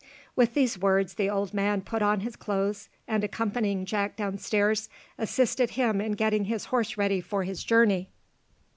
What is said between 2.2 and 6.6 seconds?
his clothes, and accompanying Jack down stairs, assisted him in getting